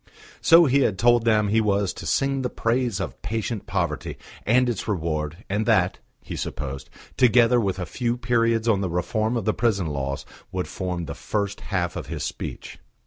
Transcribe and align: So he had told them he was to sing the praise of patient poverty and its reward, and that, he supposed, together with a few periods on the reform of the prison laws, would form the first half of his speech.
So 0.41 0.65
he 0.65 0.79
had 0.81 0.97
told 0.97 1.25
them 1.25 1.49
he 1.49 1.61
was 1.61 1.93
to 1.93 2.07
sing 2.07 2.41
the 2.41 2.49
praise 2.49 2.99
of 2.99 3.21
patient 3.21 3.67
poverty 3.67 4.17
and 4.47 4.67
its 4.67 4.87
reward, 4.87 5.45
and 5.47 5.67
that, 5.67 5.99
he 6.23 6.35
supposed, 6.35 6.89
together 7.17 7.59
with 7.61 7.77
a 7.77 7.85
few 7.85 8.17
periods 8.17 8.67
on 8.67 8.81
the 8.81 8.89
reform 8.89 9.37
of 9.37 9.45
the 9.45 9.53
prison 9.53 9.85
laws, 9.85 10.25
would 10.51 10.67
form 10.67 11.05
the 11.05 11.13
first 11.13 11.61
half 11.61 11.95
of 11.95 12.07
his 12.07 12.23
speech. 12.23 12.79